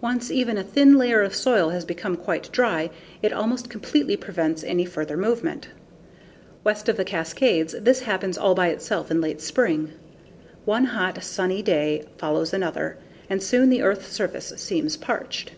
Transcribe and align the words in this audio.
Once 0.00 0.32
even 0.32 0.58
a 0.58 0.64
thin 0.64 0.98
layer 0.98 1.22
of 1.22 1.32
soil 1.32 1.68
has 1.68 1.84
become 1.84 2.16
quite 2.16 2.50
dry 2.50 2.90
it 3.22 3.32
almost 3.32 3.70
completely 3.70 4.16
prevents 4.16 4.64
any 4.64 4.84
further 4.84 5.16
movement. 5.16 5.68
West 6.64 6.88
of 6.88 6.96
the 6.96 7.04
Cascades, 7.04 7.72
this 7.80 8.00
happens 8.00 8.36
all 8.36 8.56
by 8.56 8.66
itself 8.66 9.12
in 9.12 9.20
late 9.20 9.40
spring. 9.40 9.92
One 10.64 10.86
hot, 10.86 11.22
sunny 11.22 11.62
day 11.62 12.02
follows 12.18 12.52
another, 12.52 12.96
and 13.30 13.40
soon 13.40 13.70
the 13.70 13.82
earth's 13.82 14.08
surface 14.08 14.52
seems 14.56 14.96
parched. 14.96 15.52